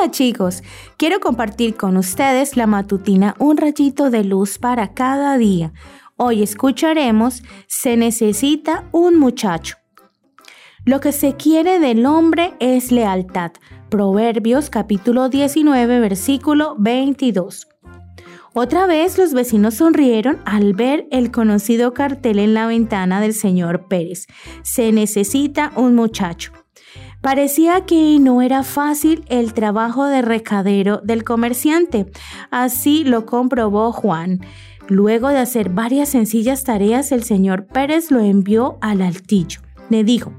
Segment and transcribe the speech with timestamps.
[0.00, 0.62] Hola chicos,
[0.96, 5.74] quiero compartir con ustedes la matutina Un rayito de luz para cada día.
[6.16, 9.76] Hoy escucharemos Se necesita un muchacho.
[10.86, 13.52] Lo que se quiere del hombre es lealtad.
[13.90, 17.68] Proverbios capítulo 19 versículo 22.
[18.54, 23.86] Otra vez los vecinos sonrieron al ver el conocido cartel en la ventana del señor
[23.86, 24.28] Pérez.
[24.62, 26.52] Se necesita un muchacho.
[27.20, 32.06] Parecía que no era fácil el trabajo de recadero del comerciante.
[32.50, 34.40] Así lo comprobó Juan.
[34.88, 39.60] Luego de hacer varias sencillas tareas, el señor Pérez lo envió al altillo.
[39.90, 40.32] Le dijo,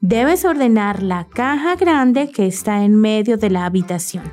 [0.00, 4.24] debes ordenar la caja grande que está en medio de la habitación.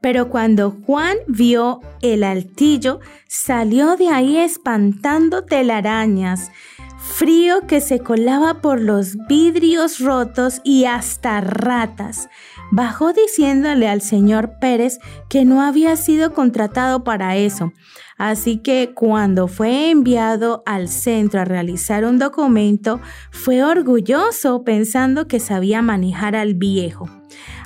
[0.00, 6.50] Pero cuando Juan vio el altillo, salió de ahí espantando telarañas
[6.98, 12.28] frío que se colaba por los vidrios rotos y hasta ratas.
[12.70, 17.72] Bajó diciéndole al señor Pérez que no había sido contratado para eso.
[18.18, 25.38] Así que cuando fue enviado al centro a realizar un documento, fue orgulloso pensando que
[25.38, 27.08] sabía manejar al viejo.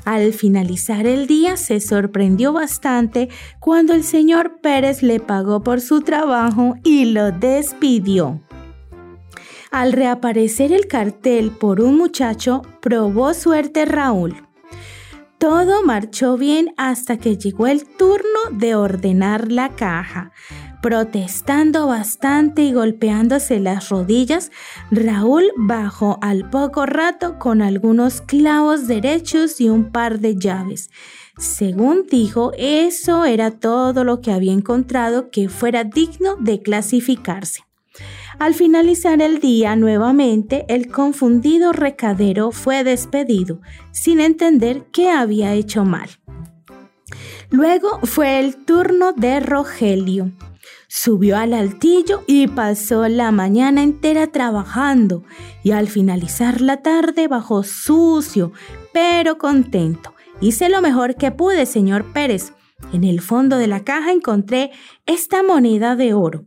[0.05, 3.29] Al finalizar el día se sorprendió bastante
[3.61, 8.41] cuando el señor Pérez le pagó por su trabajo y lo despidió.
[9.73, 14.37] Al reaparecer el cartel por un muchacho, probó suerte Raúl.
[15.39, 20.31] Todo marchó bien hasta que llegó el turno de ordenar la caja.
[20.83, 24.53] Protestando bastante y golpeándose las rodillas,
[24.91, 30.91] Raúl bajó al poco rato con algunos clavos derechos y un par de llaves.
[31.39, 37.63] Según dijo, eso era todo lo que había encontrado que fuera digno de clasificarse.
[38.39, 43.61] Al finalizar el día nuevamente, el confundido recadero fue despedido,
[43.93, 46.09] sin entender qué había hecho mal.
[47.51, 50.33] Luego fue el turno de Rogelio.
[50.89, 55.25] Subió al altillo y pasó la mañana entera trabajando
[55.63, 58.53] y al finalizar la tarde bajó sucio,
[58.93, 60.15] pero contento.
[60.41, 62.53] Hice lo mejor que pude, señor Pérez.
[62.93, 64.71] En el fondo de la caja encontré
[65.07, 66.47] esta moneda de oro.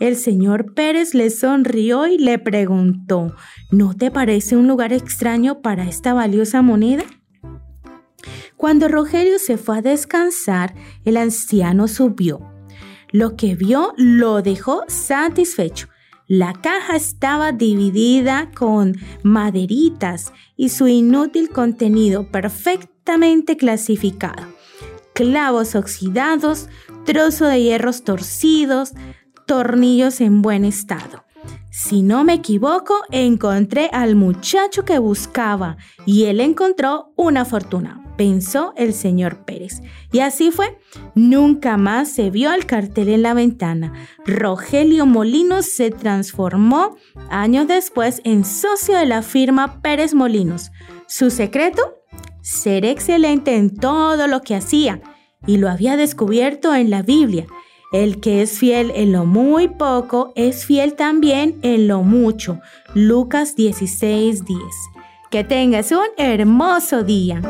[0.00, 3.34] El señor Pérez le sonrió y le preguntó,
[3.70, 7.04] ¿no te parece un lugar extraño para esta valiosa moneda?
[8.56, 10.74] Cuando Rogelio se fue a descansar,
[11.04, 12.40] el anciano subió.
[13.10, 15.88] Lo que vio lo dejó satisfecho.
[16.26, 24.46] La caja estaba dividida con maderitas y su inútil contenido perfectamente clasificado.
[25.14, 26.68] Clavos oxidados,
[27.04, 28.94] trozo de hierros torcidos,
[29.46, 31.24] tornillos en buen estado.
[31.70, 38.72] Si no me equivoco, encontré al muchacho que buscaba y él encontró una fortuna, pensó
[38.76, 39.82] el señor Pérez.
[40.12, 40.78] Y así fue.
[41.14, 43.92] Nunca más se vio el cartel en la ventana.
[44.24, 46.96] Rogelio Molinos se transformó
[47.28, 50.70] años después en socio de la firma Pérez Molinos.
[51.08, 51.96] Su secreto,
[52.40, 55.00] ser excelente en todo lo que hacía
[55.46, 57.46] y lo había descubierto en la Biblia
[57.94, 62.60] el que es fiel en lo muy poco es fiel también en lo mucho.
[62.92, 64.58] Lucas 16:10.
[65.30, 67.40] Que tengas un hermoso día.